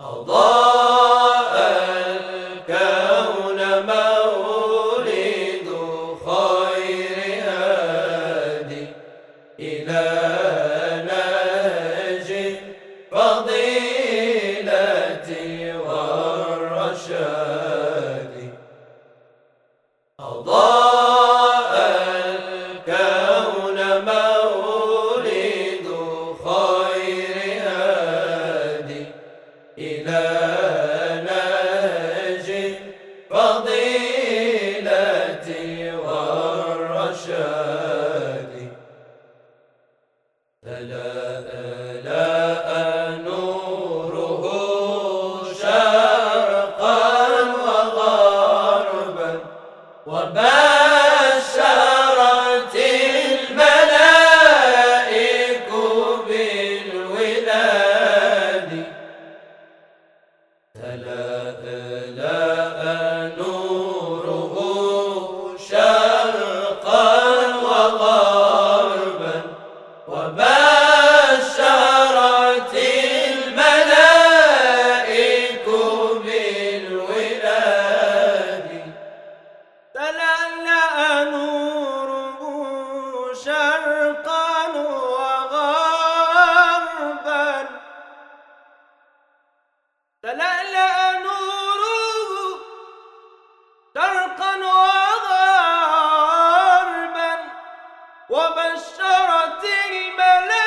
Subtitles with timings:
[0.00, 1.52] أضاء
[2.06, 5.68] الكون مولد
[6.26, 8.86] خير هادي
[9.58, 10.39] إلى
[60.76, 62.39] لا إله
[98.50, 100.59] وبشرت الملائكة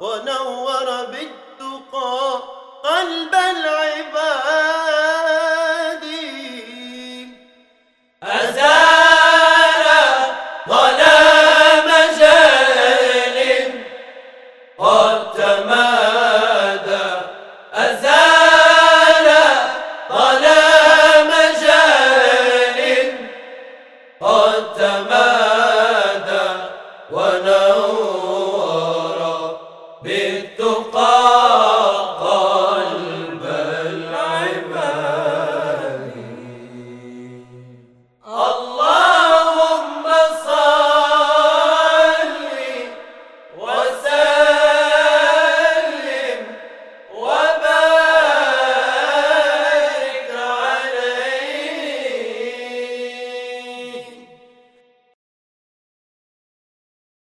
[0.00, 2.42] ونور بالتقى
[2.84, 4.76] قلب العباد.
[8.22, 9.86] أزال
[10.68, 13.38] ظلام جهل
[14.78, 17.08] قد تمادى.
[17.74, 19.28] أزال
[20.12, 21.30] ظلام
[21.62, 22.78] جهل
[24.20, 25.35] قد تمادى.